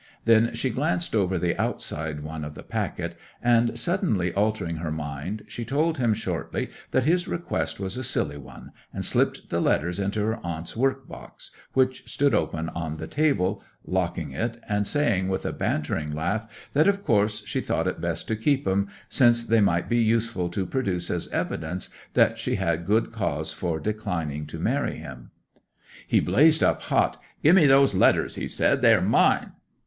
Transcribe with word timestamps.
Then 0.25 0.55
she 0.55 0.71
glanced 0.71 1.15
over 1.15 1.37
the 1.37 1.55
outside 1.61 2.21
one 2.21 2.43
of 2.43 2.55
the 2.55 2.63
packet, 2.63 3.15
and 3.39 3.77
suddenly 3.79 4.33
altering 4.33 4.77
her 4.77 4.89
mind, 4.89 5.43
she 5.47 5.63
told 5.63 5.99
him 5.99 6.15
shortly 6.15 6.71
that 6.89 7.03
his 7.03 7.27
request 7.27 7.79
was 7.79 7.97
a 7.97 8.03
silly 8.03 8.37
one, 8.39 8.71
and 8.91 9.05
slipped 9.05 9.51
the 9.51 9.61
letters 9.61 9.99
into 9.99 10.19
her 10.25 10.39
aunt's 10.43 10.75
work 10.75 11.07
box, 11.07 11.51
which 11.73 12.01
stood 12.11 12.33
open 12.33 12.69
on 12.69 12.97
the 12.97 13.05
table, 13.05 13.61
locking 13.85 14.31
it, 14.31 14.57
and 14.67 14.87
saying 14.87 15.27
with 15.27 15.45
a 15.45 15.53
bantering 15.53 16.11
laugh 16.11 16.47
that 16.73 16.87
of 16.87 17.03
course 17.05 17.45
she 17.45 17.61
thought 17.61 17.85
it 17.85 18.01
best 18.01 18.27
to 18.27 18.35
keep 18.35 18.67
'em, 18.67 18.87
since 19.07 19.43
they 19.43 19.61
might 19.61 19.87
be 19.87 19.99
useful 20.01 20.49
to 20.49 20.65
produce 20.65 21.11
as 21.11 21.27
evidence 21.27 21.91
that 22.15 22.39
she 22.39 22.55
had 22.55 22.87
good 22.87 23.11
cause 23.11 23.53
for 23.53 23.79
declining 23.79 24.47
to 24.47 24.57
marry 24.57 24.97
him. 24.97 25.29
'He 26.07 26.19
blazed 26.19 26.63
up 26.63 26.81
hot. 26.81 27.21
"Give 27.43 27.55
me 27.55 27.67
those 27.67 27.93
letters!" 27.93 28.33
he 28.33 28.47
said. 28.47 28.81
"They 28.81 28.95
are 28.95 28.99
mine!" 28.99 29.51